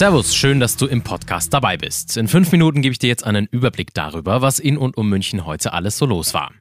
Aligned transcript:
Servus, 0.00 0.34
schön, 0.34 0.60
dass 0.60 0.78
du 0.78 0.86
im 0.86 1.02
Podcast 1.02 1.52
dabei 1.52 1.76
bist. 1.76 2.16
In 2.16 2.26
fünf 2.26 2.52
Minuten 2.52 2.80
gebe 2.80 2.92
ich 2.92 2.98
dir 2.98 3.08
jetzt 3.08 3.22
einen 3.22 3.46
Überblick 3.50 3.92
darüber, 3.92 4.40
was 4.40 4.58
in 4.58 4.78
und 4.78 4.96
um 4.96 5.10
München 5.10 5.44
heute 5.44 5.74
alles 5.74 5.98
so 5.98 6.06
los 6.06 6.32
war. 6.32 6.52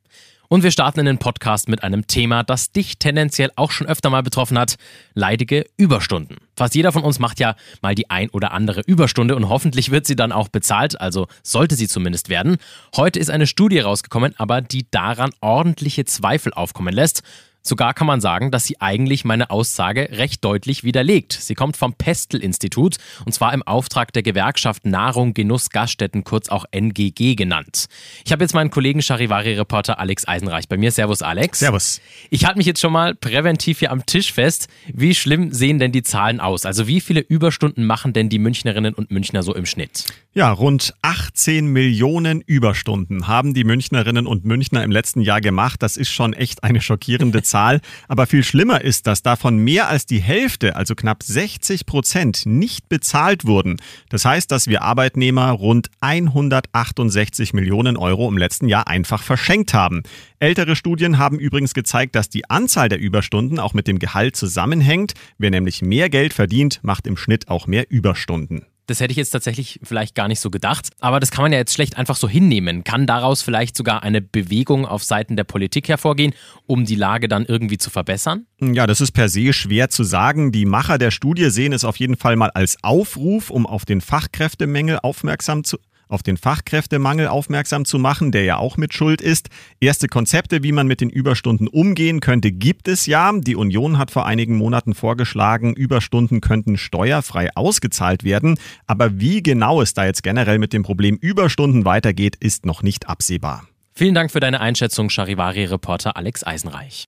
Und 0.50 0.62
wir 0.62 0.72
starten 0.72 1.00
in 1.00 1.06
den 1.06 1.20
Podcast 1.20 1.70
mit 1.70 1.82
einem 1.82 2.06
Thema, 2.06 2.44
das 2.44 2.74
dich 2.74 3.00
tendenziell 3.00 3.50
auch 3.56 3.72
schon 3.72 3.88
öfter 3.88 4.10
mal 4.10 4.24
betroffen 4.24 4.60
hat. 4.60 4.76
Leidige 5.14 5.64
Überstunden. 5.78 6.36
Fast 6.58 6.76
jeder 6.76 6.92
von 6.92 7.04
uns 7.04 7.20
macht 7.20 7.40
ja 7.40 7.56
mal 7.82 7.96
die 7.96 8.10
ein 8.10 8.30
oder 8.32 8.52
andere 8.52 8.82
Überstunde 8.82 9.38
und 9.38 9.48
hoffentlich 9.48 9.90
wird 9.90 10.06
sie 10.06 10.18
dann 10.18 10.34
auch 10.34 10.50
bezahlt, 10.50 11.00
also 11.00 11.28
sollte 11.42 11.76
sie 11.76 11.88
zumindest 11.88 12.28
werden. 12.28 12.58
Heute 12.98 13.20
ist 13.20 13.30
eine 13.30 13.48
Studie 13.48 13.80
rausgekommen, 13.80 14.34
aber 14.38 14.60
die 14.60 14.86
daran 14.92 15.30
ordentliche 15.40 16.04
Zweifel 16.04 16.52
aufkommen 16.54 16.94
lässt. 16.94 17.24
Sogar 17.62 17.94
kann 17.94 18.08
man 18.08 18.22
sagen, 18.22 18.52
dass 18.52 18.66
sie 18.66 18.80
eigentlich 18.80 19.26
meine 19.26 19.50
Aussage 19.50 20.10
recht 20.12 20.44
deutlich 20.46 20.84
widerlegt. 20.84 21.34
Sie 21.34 21.56
kommt 21.56 21.78
vom 21.78 21.94
Pestel-Institut 21.94 22.98
und 23.26 23.34
zwar 23.34 23.54
im 23.54 23.64
Auftrag 23.64 24.14
der 24.14 24.24
Gewerkschaft 24.24 24.86
Nahrung, 24.86 25.34
Genuss, 25.34 25.70
Gaststätten, 25.70 26.24
kurz 26.24 26.50
auch 26.50 26.66
NGG 26.72 27.36
genannt. 27.36 27.86
Ich 28.26 28.32
habe 28.32 28.44
jetzt 28.44 28.54
meinen 28.54 28.70
Kollegen 28.70 29.02
Charivari-Reporter 29.02 30.00
Alex 30.00 30.28
Eisenreich 30.28 30.68
bei 30.68 30.78
mir. 30.78 30.92
Servus, 30.92 31.22
Alex. 31.22 31.60
Servus. 31.60 32.02
Ich 32.30 32.46
halte 32.46 32.58
mich 32.58 32.68
jetzt 32.68 32.80
schon 32.80 32.94
mal 32.94 33.14
präventiv 33.16 33.80
hier 33.80 33.92
am 33.92 34.06
Tisch 34.06 34.32
fest. 34.32 34.68
Wie 34.94 35.14
schlimm 35.14 35.52
sehen 35.52 35.80
denn 35.80 35.92
die 35.92 36.04
Zahlen 36.04 36.40
aus? 36.40 36.66
Also 36.66 36.88
wie 36.88 37.02
viele 37.02 37.20
Überstunden 37.20 37.86
machen 37.86 38.14
denn 38.14 38.30
die 38.30 38.40
Münchnerinnen 38.40 38.94
und 38.94 39.12
Münchner 39.12 39.44
so 39.44 39.54
im 39.54 39.66
Schnitt? 39.66 40.06
Ja, 40.34 40.52
rund 40.52 40.94
18 41.02 41.68
Millionen 41.68 42.42
Überstunden 42.42 43.28
haben 43.28 43.54
die 43.54 43.64
Münchnerinnen 43.64 44.28
und 44.28 44.46
Münchner 44.46 44.84
im 44.84 44.92
letzten 44.92 45.22
Jahr 45.22 45.42
gemacht. 45.42 45.82
Das 45.84 45.98
ist 45.98 46.10
schon 46.10 46.34
echt 46.34 46.64
eine 46.64 46.82
schockierende 46.82 47.42
Zahl. 47.50 47.82
Aber 48.08 48.28
viel 48.28 48.44
schlimmer 48.44 48.82
ist, 48.82 49.08
dass 49.08 49.24
davon 49.24 49.58
mehr 49.58 49.90
als 49.90 50.06
die 50.06 50.22
Hälfte, 50.22 50.76
also 50.76 50.96
knapp 50.96 51.24
60 51.24 51.86
Prozent, 51.86 52.46
nicht 52.46 52.88
bezahlt 52.88 53.46
wurden. 53.46 53.78
Das 54.10 54.24
heißt, 54.24 54.52
dass 54.52 54.68
wir 54.68 54.84
Arbeitnehmer 54.84 55.52
rund 55.52 55.90
168 56.00 57.54
Millionen 57.54 57.98
Euro 57.98 58.30
im 58.30 58.38
letzten 58.38 58.68
Jahr 58.68 58.88
einfach 58.88 59.24
verschenkt 59.24 59.74
haben. 59.74 60.04
Ältere 60.40 60.76
Studien 60.76 61.18
haben 61.18 61.38
übrigens 61.40 61.74
gezeigt, 61.74 62.16
dass 62.16 62.30
die 62.30 62.50
Anzahl 62.50 62.88
der 62.88 63.00
Überstunden 63.00 63.60
auch 63.60 63.74
mit 63.74 63.88
dem 63.88 64.00
Gehalt 64.00 64.36
zusammenhängt. 64.36 65.14
Wer 65.38 65.52
nämlich 65.52 65.82
mehr 65.82 66.10
Geld 66.10 66.34
verdient, 66.34 66.80
macht 66.82 67.08
im 67.08 67.18
Schnitt 67.18 67.50
auch 67.50 67.68
mehr 67.68 67.90
Überstunden. 67.90 68.69
Das 68.90 69.00
hätte 69.00 69.12
ich 69.12 69.18
jetzt 69.18 69.30
tatsächlich 69.30 69.80
vielleicht 69.84 70.16
gar 70.16 70.28
nicht 70.28 70.40
so 70.40 70.50
gedacht. 70.50 70.90
Aber 71.00 71.20
das 71.20 71.30
kann 71.30 71.44
man 71.44 71.52
ja 71.52 71.60
jetzt 71.60 71.74
schlecht 71.76 71.96
einfach 71.98 72.16
so 72.16 72.28
hinnehmen. 72.28 72.84
Kann 72.84 73.06
daraus 73.06 73.44
vielleicht 73.44 73.78
sogar 73.78 74.02
eine 74.02 74.20
Bewegung 74.20 74.88
auf 74.88 75.04
Seiten 75.04 75.36
der 75.36 75.44
Politik 75.44 75.88
hervorgehen, 75.90 76.34
um 76.66 76.86
die 76.86 76.96
Lage 76.96 77.28
dann 77.28 77.46
irgendwie 77.46 77.78
zu 77.78 77.92
verbessern? 77.92 78.48
Ja, 78.60 78.88
das 78.88 79.00
ist 79.00 79.12
per 79.12 79.30
se 79.30 79.54
schwer 79.54 79.92
zu 79.92 80.04
sagen. 80.04 80.52
Die 80.52 80.66
Macher 80.66 80.98
der 80.98 81.12
Studie 81.12 81.52
sehen 81.52 81.72
es 81.72 81.84
auf 81.84 81.98
jeden 81.98 82.18
Fall 82.18 82.36
mal 82.36 82.50
als 82.50 82.78
Aufruf, 82.82 83.52
um 83.52 83.68
auf 83.68 83.86
den 83.86 84.02
Fachkräftemängel 84.02 85.00
aufmerksam 85.04 85.64
zu 85.64 85.78
auf 86.10 86.24
den 86.24 86.36
Fachkräftemangel 86.36 87.28
aufmerksam 87.28 87.86
zu 87.86 87.98
machen, 87.98 88.34
der 88.34 88.44
ja 88.44 88.58
auch 88.58 88.76
mit 88.76 88.94
Schuld 88.94 89.22
ist. 89.22 89.48
Erste 89.80 90.08
Konzepte, 90.08 90.64
wie 90.64 90.74
man 90.74 90.88
mit 90.88 91.00
den 91.00 91.10
Überstunden 91.10 91.70
umgehen 91.70 92.20
könnte, 92.20 92.52
gibt 92.52 92.90
es 92.90 93.06
ja. 93.06 93.32
Die 93.34 93.56
Union 93.56 93.98
hat 93.98 94.12
vor 94.12 94.26
einigen 94.26 94.58
Monaten 94.58 94.94
vorgeschlagen, 94.94 95.74
Überstunden 95.74 96.42
könnten 96.42 96.78
steuerfrei 96.78 97.50
ausgezahlt 97.56 98.24
werden. 98.24 98.58
Aber 98.88 99.20
wie 99.20 99.42
genau 99.42 99.82
es 99.82 99.94
da 99.94 100.06
jetzt 100.06 100.24
generell 100.24 100.60
mit 100.60 100.74
dem 100.74 100.84
Problem 100.84 101.16
Überstunden 101.16 101.86
weitergeht, 101.86 102.36
ist 102.40 102.66
noch 102.66 102.82
nicht 102.82 103.08
absehbar. 103.08 103.68
Vielen 103.94 104.16
Dank 104.16 104.32
für 104.32 104.40
deine 104.40 104.62
Einschätzung, 104.62 105.10
Charivari-Reporter 105.10 106.18
Alex 106.18 106.46
Eisenreich. 106.46 107.06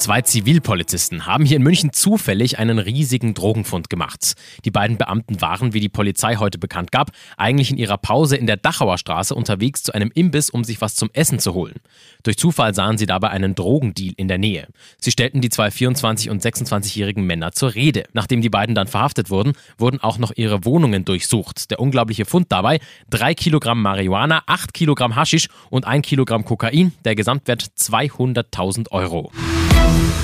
Zwei 0.00 0.22
Zivilpolizisten 0.22 1.26
haben 1.26 1.44
hier 1.44 1.58
in 1.58 1.62
München 1.62 1.92
zufällig 1.92 2.58
einen 2.58 2.78
riesigen 2.78 3.34
Drogenfund 3.34 3.90
gemacht. 3.90 4.32
Die 4.64 4.70
beiden 4.70 4.96
Beamten 4.96 5.42
waren, 5.42 5.74
wie 5.74 5.80
die 5.80 5.90
Polizei 5.90 6.36
heute 6.36 6.56
bekannt 6.56 6.90
gab, 6.90 7.10
eigentlich 7.36 7.70
in 7.70 7.76
ihrer 7.76 7.98
Pause 7.98 8.38
in 8.38 8.46
der 8.46 8.56
Dachauer 8.56 8.96
Straße 8.96 9.34
unterwegs 9.34 9.82
zu 9.82 9.92
einem 9.92 10.10
Imbiss, 10.14 10.48
um 10.48 10.64
sich 10.64 10.80
was 10.80 10.94
zum 10.94 11.10
Essen 11.12 11.38
zu 11.38 11.52
holen. 11.52 11.74
Durch 12.22 12.38
Zufall 12.38 12.74
sahen 12.74 12.96
sie 12.96 13.04
dabei 13.04 13.28
einen 13.28 13.54
Drogendeal 13.54 14.14
in 14.16 14.26
der 14.26 14.38
Nähe. 14.38 14.68
Sie 14.98 15.10
stellten 15.10 15.42
die 15.42 15.50
zwei 15.50 15.68
24- 15.68 16.30
und 16.30 16.42
26-jährigen 16.42 17.26
Männer 17.26 17.52
zur 17.52 17.74
Rede. 17.74 18.04
Nachdem 18.14 18.40
die 18.40 18.48
beiden 18.48 18.74
dann 18.74 18.86
verhaftet 18.86 19.28
wurden, 19.28 19.52
wurden 19.76 20.00
auch 20.00 20.16
noch 20.16 20.32
ihre 20.34 20.64
Wohnungen 20.64 21.04
durchsucht. 21.04 21.70
Der 21.70 21.78
unglaubliche 21.78 22.24
Fund 22.24 22.46
dabei: 22.48 22.80
drei 23.10 23.34
Kilogramm 23.34 23.82
Marihuana, 23.82 24.44
acht 24.46 24.72
Kilogramm 24.72 25.14
Haschisch 25.14 25.48
und 25.68 25.86
ein 25.86 26.00
Kilogramm 26.00 26.46
Kokain. 26.46 26.94
Der 27.04 27.14
Gesamtwert 27.14 27.66
200.000 27.76 28.92
Euro. 28.92 29.30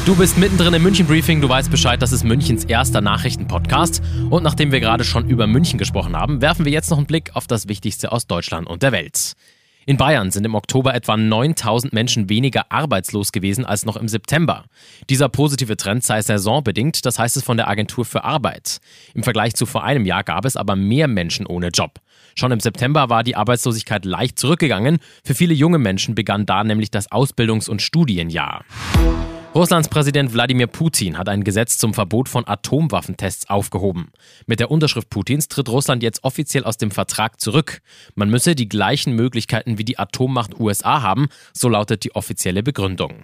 Du 0.07 0.15
bist 0.15 0.39
mittendrin 0.39 0.73
im 0.73 0.85
München 0.85 1.05
Briefing, 1.07 1.41
du 1.41 1.49
weißt 1.49 1.69
Bescheid, 1.69 2.01
das 2.01 2.13
ist 2.13 2.23
Münchens 2.23 2.65
erster 2.65 3.01
Nachrichtenpodcast. 3.01 4.01
Und 4.31 4.45
nachdem 4.45 4.71
wir 4.71 4.79
gerade 4.79 5.03
schon 5.03 5.29
über 5.29 5.49
München 5.49 5.79
gesprochen 5.79 6.17
haben, 6.17 6.41
werfen 6.41 6.65
wir 6.65 6.71
jetzt 6.71 6.91
noch 6.91 6.99
einen 6.99 7.09
Blick 7.09 7.35
auf 7.35 7.49
das 7.49 7.67
Wichtigste 7.67 8.13
aus 8.13 8.29
Deutschland 8.29 8.69
und 8.69 8.85
der 8.85 8.93
Welt. 8.93 9.33
In 9.89 9.97
Bayern 9.97 10.33
sind 10.33 10.45
im 10.45 10.57
Oktober 10.57 10.95
etwa 10.95 11.17
9000 11.17 11.93
Menschen 11.93 12.29
weniger 12.29 12.71
arbeitslos 12.71 13.31
gewesen 13.31 13.65
als 13.65 13.85
noch 13.85 13.97
im 13.97 14.09
September. 14.09 14.65
Dieser 15.11 15.29
positive 15.29 15.77
Trend 15.77 16.03
sei 16.05 16.23
saisonbedingt, 16.23 17.07
das 17.07 17.19
heißt 17.19 17.37
es 17.37 17.45
von 17.45 17.57
der 17.57 17.69
Agentur 17.69 18.05
für 18.05 18.25
Arbeit. 18.25 18.79
Im 19.15 19.23
Vergleich 19.23 19.55
zu 19.55 19.65
vor 19.65 19.85
einem 19.85 20.05
Jahr 20.05 20.25
gab 20.25 20.45
es 20.45 20.57
aber 20.57 20.75
mehr 20.75 21.09
Menschen 21.09 21.47
ohne 21.47 21.69
Job. 21.69 22.01
Schon 22.35 22.53
im 22.53 22.61
September 22.61 23.11
war 23.11 23.25
die 23.25 23.37
Arbeitslosigkeit 23.37 24.05
leicht 24.05 24.39
zurückgegangen. 24.39 24.99
Für 25.25 25.35
viele 25.35 25.55
junge 25.55 25.79
Menschen 25.79 26.15
begann 26.15 26.47
da 26.47 26.65
nämlich 26.65 26.91
das 26.91 27.11
Ausbildungs- 27.11 27.69
und 27.69 27.81
Studienjahr. 27.81 28.65
Russlands 29.57 29.89
Präsident 29.89 30.35
Wladimir 30.35 30.67
Putin 30.67 31.17
hat 31.17 31.31
ein 31.31 31.43
Gesetz 31.43 31.79
zum 31.79 31.95
Verbot 31.95 32.29
von 32.29 32.47
Atomwaffentests 32.47 33.49
aufgehoben. 33.49 34.13
Mit 34.45 34.61
der 34.61 34.71
Unterschrift 34.71 35.09
Putins 35.09 35.49
tritt 35.49 35.71
Russland 35.71 36.03
jetzt 36.03 36.25
offiziell 36.25 36.63
aus 36.65 36.77
dem 36.77 36.91
Vertrag 36.91 37.41
zurück. 37.41 37.81
Man 38.15 38.29
müsse 38.29 38.55
die 38.55 38.69
gleichen 38.69 39.15
Möglichkeiten 39.15 39.79
wie 39.79 39.85
die 39.85 39.99
Atommacht 39.99 40.61
USA 40.61 41.01
haben, 41.01 41.29
so 41.55 41.71
lautet 41.71 42.05
die 42.05 42.15
offizielle 42.15 42.63
Begründung. 42.63 43.23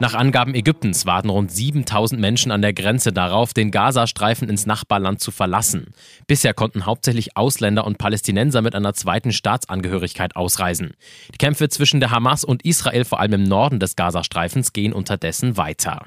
Nach 0.00 0.14
Angaben 0.14 0.54
Ägyptens 0.54 1.04
warten 1.04 1.28
rund 1.28 1.52
7000 1.52 2.18
Menschen 2.18 2.52
an 2.52 2.62
der 2.62 2.72
Grenze 2.72 3.12
darauf, 3.12 3.52
den 3.52 3.70
Gazastreifen 3.70 4.48
ins 4.48 4.64
Nachbarland 4.64 5.20
zu 5.20 5.30
verlassen. 5.30 5.92
Bisher 6.26 6.54
konnten 6.54 6.86
hauptsächlich 6.86 7.36
Ausländer 7.36 7.84
und 7.84 7.98
Palästinenser 7.98 8.62
mit 8.62 8.74
einer 8.74 8.94
zweiten 8.94 9.30
Staatsangehörigkeit 9.30 10.36
ausreisen. 10.36 10.94
Die 11.34 11.38
Kämpfe 11.38 11.68
zwischen 11.68 12.00
der 12.00 12.12
Hamas 12.12 12.44
und 12.44 12.64
Israel, 12.64 13.04
vor 13.04 13.20
allem 13.20 13.34
im 13.34 13.44
Norden 13.44 13.78
des 13.78 13.94
Gazastreifens, 13.94 14.72
gehen 14.72 14.94
unterdessen 14.94 15.58
weiter. 15.58 16.06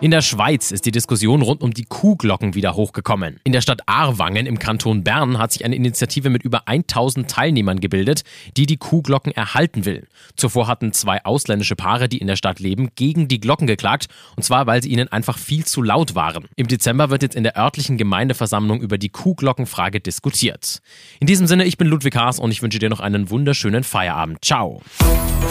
In 0.00 0.10
der 0.10 0.22
Schweiz 0.22 0.72
ist 0.72 0.86
die 0.86 0.90
Diskussion 0.90 1.40
rund 1.40 1.62
um 1.62 1.72
die 1.72 1.84
Kuhglocken 1.84 2.54
wieder 2.54 2.74
hochgekommen. 2.74 3.38
In 3.44 3.52
der 3.52 3.60
Stadt 3.60 3.82
Aarwangen 3.86 4.44
im 4.44 4.58
Kanton 4.58 5.04
Bern 5.04 5.38
hat 5.38 5.52
sich 5.52 5.64
eine 5.64 5.76
Initiative 5.76 6.30
mit 6.30 6.42
über 6.42 6.66
1000 6.66 7.30
Teilnehmern 7.30 7.78
gebildet, 7.78 8.24
die 8.56 8.66
die 8.66 8.76
Kuhglocken 8.76 9.32
erhalten 9.32 9.84
will. 9.84 10.06
Zuvor 10.36 10.66
hatten 10.66 10.92
zwei 10.92 11.24
ausländische 11.24 11.76
Paare, 11.76 12.08
die 12.08 12.18
in 12.18 12.26
der 12.26 12.36
Stadt 12.36 12.58
leben, 12.58 12.90
gegen 12.96 13.28
die 13.28 13.40
Glocken 13.40 13.68
geklagt, 13.68 14.08
und 14.36 14.42
zwar 14.42 14.66
weil 14.66 14.82
sie 14.82 14.90
ihnen 14.90 15.08
einfach 15.08 15.38
viel 15.38 15.64
zu 15.64 15.80
laut 15.80 16.14
waren. 16.16 16.48
Im 16.56 16.66
Dezember 16.66 17.10
wird 17.10 17.22
jetzt 17.22 17.36
in 17.36 17.44
der 17.44 17.56
örtlichen 17.56 17.96
Gemeindeversammlung 17.96 18.80
über 18.80 18.98
die 18.98 19.10
Kuhglockenfrage 19.10 20.00
diskutiert. 20.00 20.80
In 21.20 21.28
diesem 21.28 21.46
Sinne, 21.46 21.64
ich 21.64 21.78
bin 21.78 21.86
Ludwig 21.86 22.16
Haas 22.16 22.40
und 22.40 22.50
ich 22.50 22.62
wünsche 22.62 22.80
dir 22.80 22.90
noch 22.90 23.00
einen 23.00 23.30
wunderschönen 23.30 23.84
Feierabend. 23.84 24.44
Ciao. 24.44 24.82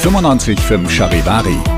95.5 0.02 0.90
Charivari, 0.90 1.56